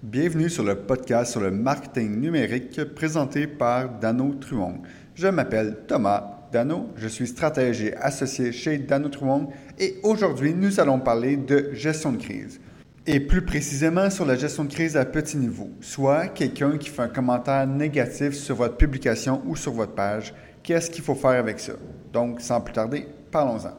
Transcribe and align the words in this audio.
Bienvenue 0.00 0.48
sur 0.48 0.62
le 0.62 0.76
podcast 0.76 1.32
sur 1.32 1.40
le 1.40 1.50
marketing 1.50 2.20
numérique 2.20 2.84
présenté 2.94 3.48
par 3.48 3.98
Dano 3.98 4.32
Truong. 4.34 4.82
Je 5.16 5.26
m'appelle 5.26 5.78
Thomas 5.88 6.46
Dano, 6.52 6.90
je 6.94 7.08
suis 7.08 7.26
stratège 7.26 7.82
et 7.82 7.96
associé 7.96 8.52
chez 8.52 8.78
Dano 8.78 9.08
Truong 9.08 9.48
et 9.76 9.96
aujourd'hui 10.04 10.54
nous 10.54 10.78
allons 10.78 11.00
parler 11.00 11.36
de 11.36 11.70
gestion 11.72 12.12
de 12.12 12.18
crise. 12.18 12.60
Et 13.08 13.18
plus 13.18 13.42
précisément 13.42 14.08
sur 14.08 14.24
la 14.24 14.36
gestion 14.36 14.62
de 14.62 14.72
crise 14.72 14.96
à 14.96 15.04
petit 15.04 15.36
niveau, 15.36 15.68
soit 15.80 16.28
quelqu'un 16.28 16.78
qui 16.78 16.90
fait 16.90 17.02
un 17.02 17.08
commentaire 17.08 17.66
négatif 17.66 18.34
sur 18.34 18.54
votre 18.54 18.76
publication 18.76 19.42
ou 19.46 19.56
sur 19.56 19.72
votre 19.72 19.96
page. 19.96 20.32
Qu'est-ce 20.62 20.92
qu'il 20.92 21.02
faut 21.02 21.16
faire 21.16 21.30
avec 21.30 21.58
ça? 21.58 21.72
Donc, 22.12 22.40
sans 22.40 22.60
plus 22.60 22.72
tarder, 22.72 23.08
parlons-en. 23.32 23.72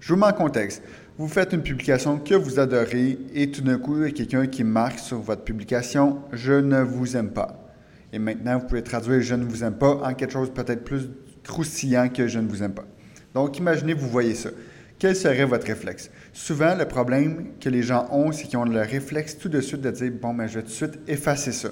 Je 0.00 0.12
vous 0.12 0.18
mets 0.18 0.26
en 0.26 0.32
contexte. 0.32 0.82
Vous 1.16 1.28
faites 1.28 1.52
une 1.52 1.62
publication 1.62 2.18
que 2.18 2.34
vous 2.34 2.58
adorez 2.58 3.16
et 3.34 3.48
tout 3.48 3.62
d'un 3.62 3.78
coup, 3.78 3.98
il 3.98 4.02
y 4.02 4.08
a 4.08 4.10
quelqu'un 4.10 4.48
qui 4.48 4.64
marque 4.64 4.98
sur 4.98 5.20
votre 5.20 5.42
publication 5.42 6.18
Je 6.32 6.54
ne 6.54 6.80
vous 6.80 7.16
aime 7.16 7.30
pas. 7.30 7.56
Et 8.12 8.18
maintenant, 8.18 8.58
vous 8.58 8.66
pouvez 8.66 8.82
traduire 8.82 9.20
Je 9.20 9.36
ne 9.36 9.44
vous 9.44 9.62
aime 9.62 9.74
pas 9.74 9.94
en 10.02 10.12
quelque 10.14 10.32
chose 10.32 10.50
peut-être 10.52 10.82
plus 10.82 11.08
croustillant 11.44 12.08
que 12.08 12.26
Je 12.26 12.40
ne 12.40 12.48
vous 12.48 12.64
aime 12.64 12.74
pas. 12.74 12.84
Donc, 13.32 13.56
imaginez, 13.58 13.94
vous 13.94 14.08
voyez 14.08 14.34
ça. 14.34 14.50
Quel 14.98 15.14
serait 15.14 15.44
votre 15.44 15.68
réflexe? 15.68 16.10
Souvent, 16.32 16.74
le 16.74 16.84
problème 16.84 17.50
que 17.60 17.68
les 17.68 17.84
gens 17.84 18.08
ont, 18.10 18.32
c'est 18.32 18.48
qu'ils 18.48 18.58
ont 18.58 18.64
le 18.64 18.80
réflexe 18.80 19.38
tout 19.38 19.48
de 19.48 19.60
suite 19.60 19.82
de 19.82 19.92
dire 19.92 20.10
Bon, 20.20 20.32
mais 20.32 20.48
je 20.48 20.54
vais 20.54 20.62
tout 20.62 20.70
de 20.70 20.72
suite 20.72 20.98
effacer 21.06 21.52
ça. 21.52 21.68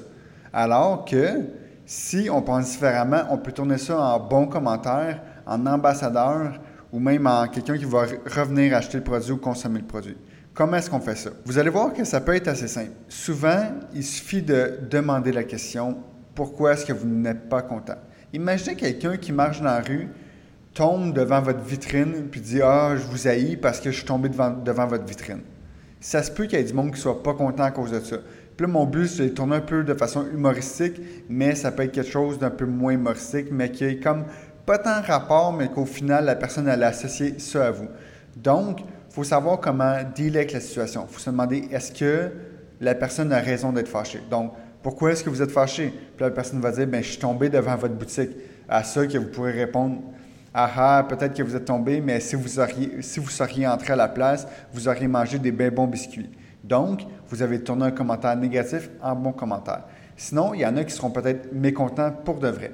Alors 0.52 1.04
que 1.04 1.26
si 1.84 2.28
on 2.30 2.42
pense 2.42 2.70
différemment, 2.70 3.22
on 3.28 3.38
peut 3.38 3.50
tourner 3.50 3.78
ça 3.78 4.00
en 4.00 4.20
bon 4.20 4.46
commentaire, 4.46 5.20
en 5.46 5.66
ambassadeur 5.66 6.60
ou 6.92 7.00
même 7.00 7.26
en 7.26 7.48
quelqu'un 7.48 7.78
qui 7.78 7.86
va 7.86 8.06
revenir 8.26 8.76
acheter 8.76 8.98
le 8.98 9.04
produit 9.04 9.32
ou 9.32 9.38
consommer 9.38 9.80
le 9.80 9.86
produit. 9.86 10.16
Comment 10.54 10.76
est-ce 10.76 10.90
qu'on 10.90 11.00
fait 11.00 11.16
ça? 11.16 11.30
Vous 11.46 11.58
allez 11.58 11.70
voir 11.70 11.94
que 11.94 12.04
ça 12.04 12.20
peut 12.20 12.34
être 12.34 12.48
assez 12.48 12.68
simple. 12.68 12.92
Souvent, 13.08 13.72
il 13.94 14.04
suffit 14.04 14.42
de 14.42 14.80
demander 14.90 15.32
la 15.32 15.44
question 15.44 15.96
pourquoi 16.34 16.74
est-ce 16.74 16.84
que 16.84 16.92
vous 16.92 17.06
n'êtes 17.06 17.48
pas 17.48 17.62
content? 17.62 17.96
Imaginez 18.34 18.76
quelqu'un 18.76 19.16
qui 19.16 19.32
marche 19.32 19.58
dans 19.58 19.66
la 19.66 19.80
rue, 19.80 20.08
tombe 20.74 21.14
devant 21.14 21.40
votre 21.40 21.60
vitrine, 21.60 22.28
puis 22.30 22.40
dit 22.40 22.60
Ah, 22.62 22.94
je 22.96 23.02
vous 23.02 23.26
haïs 23.26 23.56
parce 23.56 23.80
que 23.80 23.90
je 23.90 23.96
suis 23.96 24.06
tombé 24.06 24.28
devant, 24.28 24.50
devant 24.50 24.86
votre 24.86 25.04
vitrine. 25.04 25.40
Ça 26.00 26.22
se 26.22 26.30
peut 26.30 26.44
qu'il 26.44 26.58
y 26.58 26.62
ait 26.62 26.64
du 26.64 26.74
monde 26.74 26.88
qui 26.88 26.96
ne 26.96 26.98
soit 26.98 27.22
pas 27.22 27.34
content 27.34 27.62
à 27.62 27.70
cause 27.70 27.92
de 27.92 28.00
ça. 28.00 28.16
Puis 28.56 28.66
là, 28.66 28.72
mon 28.72 28.84
but, 28.84 29.06
c'est 29.06 29.24
de 29.24 29.28
tourner 29.28 29.56
un 29.56 29.60
peu 29.60 29.84
de 29.84 29.94
façon 29.94 30.26
humoristique, 30.32 31.00
mais 31.28 31.54
ça 31.54 31.70
peut 31.72 31.84
être 31.84 31.92
quelque 31.92 32.10
chose 32.10 32.38
d'un 32.38 32.50
peu 32.50 32.66
moins 32.66 32.92
humoristique, 32.92 33.46
mais 33.50 33.70
qui 33.70 33.84
est 33.84 34.02
comme 34.02 34.24
pas 34.66 34.78
tant 34.78 35.00
rapport, 35.02 35.52
mais 35.52 35.68
qu'au 35.68 35.84
final, 35.84 36.24
la 36.24 36.36
personne, 36.36 36.68
elle 36.68 36.82
a 36.82 36.88
associé 36.88 37.38
ça 37.38 37.66
à 37.66 37.70
vous. 37.70 37.88
Donc, 38.36 38.80
il 38.80 39.14
faut 39.14 39.24
savoir 39.24 39.60
comment 39.60 39.96
dealer 40.14 40.38
avec 40.38 40.52
la 40.52 40.60
situation. 40.60 41.06
Il 41.08 41.12
faut 41.12 41.20
se 41.20 41.30
demander, 41.30 41.68
est-ce 41.70 41.92
que 41.92 42.30
la 42.80 42.94
personne 42.94 43.32
a 43.32 43.40
raison 43.40 43.72
d'être 43.72 43.88
fâchée? 43.88 44.20
Donc, 44.30 44.52
pourquoi 44.82 45.12
est-ce 45.12 45.22
que 45.22 45.30
vous 45.30 45.42
êtes 45.42 45.50
fâché? 45.50 45.92
Puis 46.16 46.24
la 46.24 46.30
personne 46.30 46.60
va 46.60 46.70
dire, 46.72 46.86
ben, 46.86 47.02
je 47.02 47.10
suis 47.10 47.18
tombé 47.18 47.48
devant 47.48 47.76
votre 47.76 47.94
boutique. 47.94 48.30
À 48.68 48.82
ça 48.82 49.06
que 49.06 49.18
vous 49.18 49.28
pourrez 49.28 49.52
répondre, 49.52 50.00
ah 50.54 50.70
ah, 50.76 51.06
peut-être 51.08 51.34
que 51.34 51.42
vous 51.42 51.56
êtes 51.56 51.64
tombé, 51.64 52.00
mais 52.00 52.20
si 52.20 52.36
vous, 52.36 52.58
auriez, 52.58 53.00
si 53.00 53.20
vous 53.20 53.30
seriez 53.30 53.66
entré 53.66 53.92
à 53.92 53.96
la 53.96 54.08
place, 54.08 54.46
vous 54.72 54.88
auriez 54.88 55.08
mangé 55.08 55.38
des 55.38 55.52
bons 55.52 55.86
biscuits. 55.86 56.30
Donc, 56.62 57.02
vous 57.28 57.42
avez 57.42 57.60
tourné 57.60 57.86
un 57.86 57.90
commentaire 57.90 58.36
négatif 58.36 58.90
en 59.02 59.14
bon 59.14 59.32
commentaire. 59.32 59.84
Sinon, 60.16 60.54
il 60.54 60.60
y 60.60 60.66
en 60.66 60.76
a 60.76 60.84
qui 60.84 60.92
seront 60.92 61.10
peut-être 61.10 61.52
mécontents 61.52 62.12
pour 62.24 62.38
de 62.38 62.48
vrai. 62.48 62.72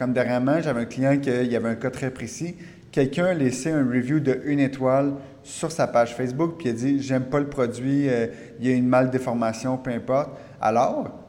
Comme 0.00 0.14
dernièrement, 0.14 0.62
j'avais 0.62 0.80
un 0.80 0.86
client 0.86 1.18
qui 1.18 1.28
y 1.28 1.54
avait 1.54 1.68
un 1.68 1.74
cas 1.74 1.90
très 1.90 2.10
précis. 2.10 2.56
Quelqu'un 2.90 3.26
a 3.26 3.34
laissé 3.34 3.70
un 3.70 3.86
review 3.86 4.18
de 4.18 4.40
une 4.46 4.58
étoile 4.58 5.12
sur 5.42 5.70
sa 5.70 5.86
page 5.86 6.16
Facebook, 6.16 6.54
puis 6.56 6.68
il 6.68 6.70
a 6.70 6.72
dit 6.72 7.02
J'aime 7.02 7.24
pas 7.24 7.38
le 7.38 7.48
produit, 7.48 8.08
euh, 8.08 8.28
il 8.58 8.66
y 8.66 8.72
a 8.72 8.74
une 8.74 8.88
mal 8.88 9.10
déformation, 9.10 9.76
peu 9.76 9.90
importe. 9.90 10.30
Alors, 10.58 11.20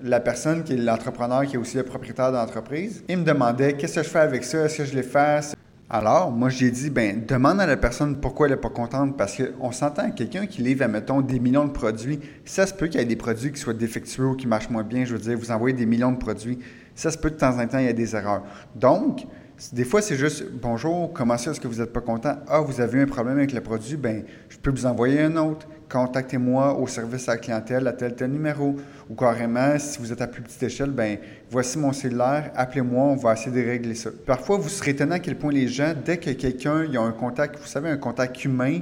la 0.00 0.20
personne 0.20 0.62
qui 0.62 0.74
est 0.74 0.76
l'entrepreneur, 0.76 1.44
qui 1.44 1.56
est 1.56 1.58
aussi 1.58 1.76
le 1.76 1.82
propriétaire 1.82 2.30
de 2.30 2.36
l'entreprise, 2.36 3.02
il 3.08 3.18
me 3.18 3.24
demandait 3.24 3.72
Qu'est-ce 3.72 3.96
que 3.96 4.04
je 4.04 4.08
fais 4.08 4.20
avec 4.20 4.44
ça? 4.44 4.64
Est-ce 4.64 4.78
que 4.78 4.84
je 4.84 4.94
l'efface 4.94 5.56
alors, 5.90 6.32
moi, 6.32 6.48
j'ai 6.48 6.70
dit, 6.70 6.88
ben, 6.88 7.24
demande 7.26 7.60
à 7.60 7.66
la 7.66 7.76
personne 7.76 8.16
pourquoi 8.16 8.46
elle 8.46 8.54
n'est 8.54 8.60
pas 8.60 8.70
contente, 8.70 9.16
parce 9.18 9.36
qu'on 9.36 9.70
s'entend, 9.70 10.10
quelqu'un 10.10 10.46
qui 10.46 10.62
livre, 10.62 10.86
mettons, 10.86 11.20
des 11.20 11.38
millions 11.38 11.66
de 11.66 11.72
produits, 11.72 12.18
ça 12.44 12.66
se 12.66 12.72
peut 12.72 12.86
qu'il 12.86 12.98
y 12.98 13.02
ait 13.02 13.06
des 13.06 13.16
produits 13.16 13.52
qui 13.52 13.60
soient 13.60 13.74
défectueux 13.74 14.28
ou 14.28 14.34
qui 14.34 14.46
marchent 14.46 14.70
moins 14.70 14.82
bien. 14.82 15.04
Je 15.04 15.12
veux 15.14 15.20
dire, 15.20 15.38
vous 15.38 15.50
envoyez 15.50 15.76
des 15.76 15.84
millions 15.84 16.10
de 16.10 16.16
produits, 16.16 16.58
ça 16.94 17.10
se 17.10 17.18
peut 17.18 17.30
de 17.30 17.36
temps 17.36 17.58
en 17.58 17.66
temps, 17.66 17.78
il 17.78 17.86
y 17.86 17.88
a 17.88 17.92
des 17.92 18.14
erreurs. 18.14 18.42
Donc, 18.74 19.26
des 19.72 19.84
fois, 19.84 20.02
c'est 20.02 20.16
juste 20.16 20.44
bonjour, 20.60 21.12
comment 21.12 21.38
ça, 21.38 21.52
est-ce 21.52 21.60
que 21.60 21.68
vous 21.68 21.80
n'êtes 21.80 21.92
pas 21.92 22.00
content? 22.00 22.36
Ah, 22.48 22.60
vous 22.60 22.80
avez 22.80 22.98
eu 22.98 23.02
un 23.02 23.06
problème 23.06 23.38
avec 23.38 23.52
le 23.52 23.60
produit, 23.60 23.96
ben, 23.96 24.24
je 24.48 24.58
peux 24.58 24.70
vous 24.70 24.84
envoyer 24.84 25.20
un 25.20 25.36
autre. 25.36 25.68
Contactez-moi 25.88 26.76
au 26.76 26.88
service 26.88 27.28
à 27.28 27.32
la 27.32 27.38
clientèle 27.38 27.86
à 27.86 27.92
tel 27.92 28.16
tel 28.16 28.32
numéro. 28.32 28.74
Ou 29.08 29.14
carrément, 29.14 29.78
si 29.78 29.98
vous 30.00 30.12
êtes 30.12 30.20
à 30.20 30.26
plus 30.26 30.42
petite 30.42 30.62
échelle, 30.64 30.90
ben, 30.90 31.18
voici 31.50 31.78
mon 31.78 31.92
cellulaire, 31.92 32.50
appelez-moi, 32.56 33.04
on 33.04 33.16
va 33.16 33.34
essayer 33.34 33.52
de 33.52 33.64
régler 33.64 33.94
ça. 33.94 34.10
Parfois, 34.26 34.56
vous 34.56 34.68
serez 34.68 34.90
étonné 34.90 35.14
à 35.14 35.18
quel 35.20 35.36
point 35.36 35.52
les 35.52 35.68
gens, 35.68 35.94
dès 36.04 36.16
que 36.16 36.30
quelqu'un 36.30 36.92
a 36.92 37.00
un 37.00 37.12
contact, 37.12 37.58
vous 37.60 37.66
savez, 37.66 37.90
un 37.90 37.96
contact 37.96 38.44
humain, 38.44 38.80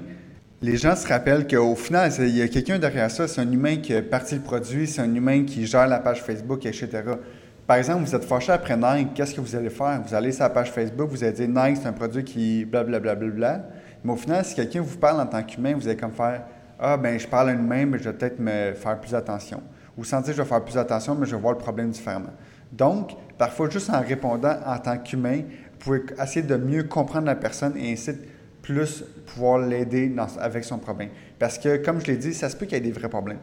les 0.63 0.77
gens 0.77 0.97
se 0.97 1.07
rappellent 1.07 1.47
qu'au 1.47 1.75
final, 1.75 2.11
il 2.21 2.37
y 2.37 2.41
a 2.41 2.49
quelqu'un 2.49 2.79
derrière 2.79 3.11
ça, 3.11 3.29
c'est 3.29 3.41
un 3.41 3.51
humain 3.51 3.77
qui 3.77 3.95
a 3.95 4.01
parti 4.01 4.37
le 4.37 4.41
produit, 4.41 4.87
c'est 4.87 5.03
un 5.03 5.15
humain 5.15 5.45
qui 5.45 5.67
gère 5.67 5.89
la 5.89 5.99
page 5.99 6.23
Facebook, 6.23 6.65
etc. 6.65 6.89
Par 7.67 7.77
exemple, 7.77 8.05
vous 8.05 8.15
êtes 8.15 8.25
fâché 8.25 8.51
après 8.51 8.77
Nike, 8.77 9.15
qu'est-ce 9.15 9.35
que 9.35 9.41
vous 9.41 9.55
allez 9.55 9.71
faire? 9.71 10.03
Vous 10.05 10.15
allez 10.15 10.33
sur 10.33 10.43
la 10.43 10.51
page 10.51 10.73
Facebook, 10.73 11.09
vous 11.11 11.23
allez 11.23 11.33
dire 11.33 11.49
Nike, 11.49 11.79
c'est 11.81 11.87
un 11.87 11.93
produit 11.93 12.25
qui 12.25 12.65
blablabla. 12.65 13.15
Bla, 13.15 13.29
bla, 13.29 13.57
bla, 13.57 13.65
Mais 14.03 14.13
au 14.13 14.17
final, 14.17 14.45
si 14.45 14.55
quelqu'un 14.55 14.81
vous 14.81 14.99
parle 14.99 15.21
en 15.21 15.27
tant 15.27 15.43
qu'humain, 15.43 15.75
vous 15.75 15.87
allez 15.87 15.97
comme 15.97 16.11
faire 16.11 16.43
Ah, 16.79 16.97
ben 16.97 17.19
je 17.19 17.27
parle 17.27 17.51
à 17.51 17.53
un 17.53 17.59
humain, 17.59 17.87
mais 17.87 17.99
je 17.99 18.05
vais 18.05 18.13
peut-être 18.13 18.41
me 18.41 18.73
faire 18.75 19.01
plus 19.01 19.15
attention. 19.15 19.63
Ou 19.97 20.03
sentir 20.03 20.33
que 20.33 20.39
je 20.39 20.43
vais 20.43 20.49
faire 20.49 20.65
plus 20.65 20.77
attention, 20.77 21.15
mais 21.15 21.27
je 21.27 21.37
vais 21.37 21.41
voir 21.41 21.53
le 21.53 21.59
problème 21.59 21.91
différemment. 21.91 22.33
Donc, 22.73 23.13
parfois, 23.39 23.71
juste 23.71 23.91
en 23.91 24.01
répondant 24.01 24.57
en 24.67 24.79
tant 24.79 24.99
qu'humain, 24.99 25.37
vous 25.37 25.79
pouvez 25.79 26.03
essayer 26.21 26.43
de 26.43 26.57
mieux 26.57 26.83
comprendre 26.85 27.27
la 27.27 27.37
personne 27.37 27.77
et 27.77 27.93
ainsi 27.93 28.11
plus 28.61 29.05
pouvoir 29.27 29.59
l'aider 29.59 30.15
avec 30.41 30.65
son 30.65 30.79
problème. 30.79 31.11
Parce 31.39 31.59
que, 31.59 31.77
comme 31.77 32.01
je 32.01 32.07
l'ai 32.07 32.17
dit, 32.17 32.35
ça 32.35 32.49
se 32.49 32.57
peut 32.57 32.67
qu'il 32.67 32.79
y 32.79 32.81
ait 32.81 32.85
des 32.85 32.93
vrais 32.93 33.09
problèmes. 33.09 33.39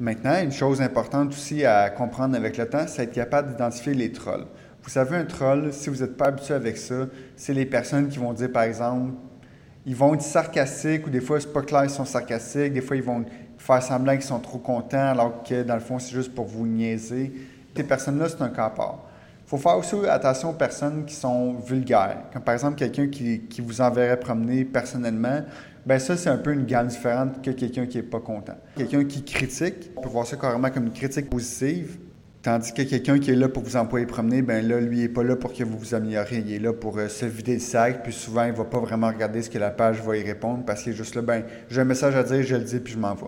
Maintenant, 0.00 0.42
une 0.42 0.50
chose 0.50 0.82
importante 0.82 1.28
aussi 1.28 1.64
à 1.64 1.88
comprendre 1.88 2.36
avec 2.36 2.56
le 2.56 2.68
temps, 2.68 2.86
c'est 2.88 3.04
être 3.04 3.12
capable 3.12 3.52
d'identifier 3.52 3.94
les 3.94 4.10
trolls. 4.10 4.46
Vous 4.82 4.90
savez, 4.90 5.16
un 5.16 5.24
troll, 5.24 5.72
si 5.72 5.88
vous 5.88 6.00
n'êtes 6.02 6.16
pas 6.16 6.26
habitué 6.26 6.52
avec 6.52 6.76
ça, 6.76 7.06
c'est 7.36 7.54
les 7.54 7.64
personnes 7.64 8.08
qui 8.08 8.18
vont 8.18 8.32
dire, 8.32 8.50
par 8.50 8.64
exemple, 8.64 9.12
ils 9.86 9.94
vont 9.94 10.14
être 10.14 10.22
sarcastiques 10.22 11.06
ou 11.06 11.10
des 11.10 11.20
fois, 11.20 11.40
c'est 11.40 11.52
pas 11.52 11.62
clair, 11.62 11.84
ils 11.84 11.90
sont 11.90 12.04
sarcastiques. 12.04 12.72
Des 12.72 12.80
fois, 12.80 12.96
ils 12.96 13.02
vont 13.02 13.24
faire 13.56 13.82
semblant 13.82 14.14
qu'ils 14.14 14.22
sont 14.22 14.40
trop 14.40 14.58
contents 14.58 15.10
alors 15.10 15.42
que 15.42 15.62
dans 15.62 15.74
le 15.74 15.80
fond, 15.80 15.98
c'est 15.98 16.12
juste 16.12 16.34
pour 16.34 16.46
vous 16.46 16.66
niaiser. 16.66 17.32
Ces 17.76 17.84
personnes-là, 17.84 18.28
c'est 18.28 18.42
un 18.42 18.48
cas 18.48 18.66
à 18.66 18.70
part. 18.70 18.98
Il 19.46 19.50
faut 19.50 19.58
faire 19.58 19.76
aussi 19.76 19.94
attention 20.08 20.50
aux 20.50 20.54
personnes 20.54 21.04
qui 21.04 21.14
sont 21.14 21.54
vulgaires. 21.54 22.16
Comme 22.32 22.42
par 22.42 22.54
exemple, 22.54 22.76
quelqu'un 22.76 23.08
qui, 23.08 23.42
qui 23.42 23.60
vous 23.60 23.80
enverrait 23.80 24.18
promener 24.18 24.64
personnellement 24.64 25.42
ben 25.86 25.98
ça, 25.98 26.16
c'est 26.16 26.30
un 26.30 26.38
peu 26.38 26.52
une 26.52 26.64
gamme 26.64 26.86
différente 26.86 27.42
que 27.42 27.50
quelqu'un 27.50 27.86
qui 27.86 27.98
n'est 27.98 28.02
pas 28.02 28.20
content. 28.20 28.56
Quelqu'un 28.76 29.04
qui 29.04 29.22
critique, 29.22 29.90
on 29.96 30.00
peut 30.00 30.08
voir 30.08 30.26
ça 30.26 30.36
carrément 30.36 30.70
comme 30.70 30.86
une 30.86 30.92
critique 30.92 31.28
positive, 31.28 31.98
tandis 32.42 32.72
que 32.72 32.82
quelqu'un 32.82 33.18
qui 33.18 33.30
est 33.30 33.36
là 33.36 33.48
pour 33.48 33.62
vous 33.62 33.76
employer 33.76 34.06
promener, 34.06 34.42
ben 34.42 34.66
là, 34.66 34.80
lui, 34.80 34.98
il 34.98 35.02
n'est 35.02 35.08
pas 35.08 35.22
là 35.22 35.36
pour 35.36 35.52
que 35.52 35.62
vous 35.62 35.78
vous 35.78 35.94
améliorez. 35.94 36.42
Il 36.46 36.52
est 36.52 36.58
là 36.58 36.72
pour 36.72 36.98
euh, 36.98 37.08
se 37.08 37.26
vider 37.26 37.54
le 37.54 37.60
sac, 37.60 38.02
puis 38.02 38.12
souvent, 38.12 38.44
il 38.44 38.52
ne 38.52 38.56
va 38.56 38.64
pas 38.64 38.80
vraiment 38.80 39.08
regarder 39.08 39.42
ce 39.42 39.50
que 39.50 39.58
la 39.58 39.70
page 39.70 40.00
va 40.02 40.16
y 40.16 40.22
répondre 40.22 40.64
parce 40.64 40.82
qu'il 40.82 40.92
est 40.92 40.96
juste 40.96 41.14
là, 41.14 41.22
ben 41.22 41.44
j'ai 41.68 41.80
un 41.80 41.84
message 41.84 42.14
à 42.16 42.22
dire, 42.22 42.42
je 42.42 42.56
le 42.56 42.64
dis, 42.64 42.80
puis 42.80 42.94
je 42.94 42.98
m'en 42.98 43.14
vais. 43.14 43.26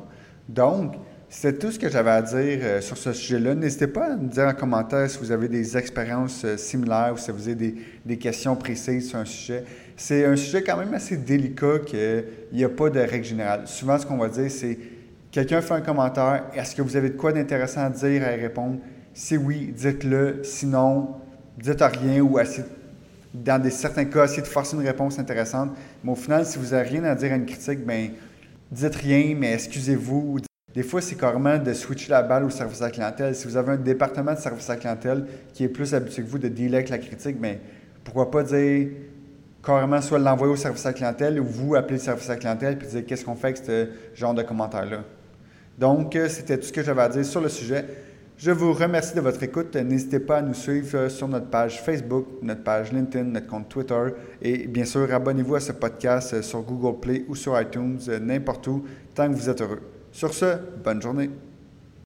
Donc, 0.49 0.95
c'est 1.39 1.59
tout 1.59 1.71
ce 1.71 1.79
que 1.79 1.91
j'avais 1.91 2.13
à 2.13 2.23
dire 2.23 2.61
euh, 2.63 2.81
sur 2.81 2.97
ce 2.97 3.13
sujet-là. 3.13 3.55
N'hésitez 3.55 3.89
pas 3.89 4.15
à 4.15 4.17
me 4.17 4.27
dire 4.27 4.45
en 4.45 4.55
commentaire 4.55 5.11
si 5.11 5.19
vous 5.19 5.31
avez 5.31 5.49
des 5.49 5.77
expériences 5.77 6.47
euh, 6.47 6.57
similaires 6.57 7.13
ou 7.13 7.19
si 7.19 7.31
vous 7.31 7.47
avez 7.47 7.75
des, 8.07 8.17
questions 8.17 8.57
précises 8.57 9.11
sur 9.11 9.19
un 9.19 9.27
sujet. 9.27 9.63
C'est 9.99 10.25
un 10.25 10.35
sujet 10.35 10.63
quand 10.63 10.79
même 10.79 10.95
assez 10.95 11.19
délicat 11.19 11.81
qu'il 11.85 12.25
n'y 12.55 12.65
a 12.65 12.71
pas 12.71 12.89
de 12.89 13.01
règle 13.01 13.27
générale. 13.27 13.65
Souvent, 13.67 13.99
ce 13.99 14.07
qu'on 14.07 14.17
va 14.17 14.31
dire, 14.31 14.51
c'est 14.51 14.79
quelqu'un 15.31 15.61
fait 15.61 15.75
un 15.75 15.83
commentaire, 15.83 16.45
est-ce 16.55 16.75
que 16.75 16.81
vous 16.81 16.97
avez 16.97 17.11
de 17.11 17.19
quoi 17.19 17.35
d'intéressant 17.35 17.83
à 17.83 17.91
dire, 17.91 18.23
à 18.23 18.29
répondre? 18.29 18.79
Si 19.13 19.37
oui, 19.37 19.75
dites-le. 19.77 20.41
Sinon, 20.43 21.17
dites 21.59 21.83
rien 21.83 22.23
ou 22.23 22.39
dans 23.35 23.63
des, 23.63 23.71
certains 23.71 24.07
cas, 24.07 24.25
essayez 24.25 24.41
de 24.41 24.47
forcer 24.47 24.75
une 24.75 24.87
réponse 24.87 25.19
intéressante. 25.19 25.73
Mais 26.03 26.13
au 26.13 26.17
final, 26.17 26.47
si 26.47 26.59
vous 26.59 26.71
n'avez 26.71 26.89
rien 26.89 27.05
à 27.05 27.15
dire 27.15 27.31
à 27.31 27.37
une 27.37 27.45
critique, 27.45 27.85
ben 27.85 28.13
dites 28.73 28.95
rien, 28.95 29.37
mais 29.39 29.53
excusez-vous 29.53 30.39
des 30.77 30.83
fois, 30.83 31.01
c'est 31.01 31.15
carrément 31.15 31.57
de 31.57 31.73
switcher 31.73 32.11
la 32.11 32.23
balle 32.23 32.45
au 32.45 32.51
service 32.51 32.83
à 32.83 32.85
la 32.85 32.91
clientèle. 32.91 33.35
Si 33.35 33.49
vous 33.49 33.57
avez 33.57 33.73
un 33.73 33.77
département 33.79 34.35
de 34.35 34.39
service 34.39 34.69
à 34.69 34.77
clientèle 34.77 35.25
qui 35.55 35.65
est 35.65 35.71
plus 35.71 35.95
habitué 35.95 36.23
que 36.23 36.29
vous 36.29 36.39
de 36.39 36.49
dealer 36.49 36.85
la 36.91 36.99
critique, 36.99 37.41
bien, 37.41 37.57
pourquoi 38.05 38.31
pas 38.31 38.43
dire 38.43 38.89
carrément 39.65 40.03
soit 40.03 40.19
l'envoyer 40.19 40.53
au 40.53 40.57
service 40.57 40.85
à 40.85 40.91
la 40.91 40.93
clientèle 40.93 41.41
ou 41.41 41.45
vous 41.45 41.75
appeler 41.77 41.97
le 41.97 42.03
service 42.03 42.29
à 42.29 42.35
la 42.35 42.39
clientèle 42.39 42.79
et 42.83 42.87
dire 42.87 43.07
qu'est-ce 43.07 43.25
qu'on 43.25 43.37
fait 43.37 43.47
avec 43.47 43.57
ce 43.57 43.89
genre 44.15 44.35
de 44.35 44.43
commentaires-là. 44.43 45.05
Donc, 45.79 46.15
euh, 46.15 46.29
c'était 46.29 46.59
tout 46.59 46.67
ce 46.67 46.73
que 46.75 46.83
j'avais 46.83 47.01
à 47.01 47.09
dire 47.09 47.25
sur 47.25 47.41
le 47.41 47.49
sujet. 47.49 47.87
Je 48.37 48.51
vous 48.51 48.75
remercie 48.75 49.15
de 49.15 49.23
votre 49.23 49.43
écoute. 49.43 49.75
N'hésitez 49.77 50.21
pas 50.21 50.37
à 50.37 50.43
nous 50.43 50.53
suivre 50.53 50.95
euh, 50.95 51.09
sur 51.09 51.27
notre 51.27 51.47
page 51.47 51.81
Facebook, 51.81 52.27
notre 52.43 52.63
page 52.63 52.93
LinkedIn, 52.93 53.25
notre 53.25 53.47
compte 53.47 53.71
Twitter. 53.71 54.09
Et 54.43 54.67
bien 54.67 54.85
sûr, 54.85 55.11
abonnez-vous 55.11 55.55
à 55.55 55.61
ce 55.61 55.73
podcast 55.73 56.35
euh, 56.35 56.43
sur 56.43 56.61
Google 56.61 57.01
Play 57.01 57.25
ou 57.29 57.35
sur 57.35 57.59
iTunes, 57.59 57.99
n'importe 58.21 58.67
où, 58.67 58.85
tant 59.15 59.27
que 59.27 59.35
vous 59.35 59.49
êtes 59.49 59.63
heureux. 59.63 59.81
Sur 60.17 60.33
ce, 60.33 60.57
bonne 60.83 61.03
journée. 61.03 61.29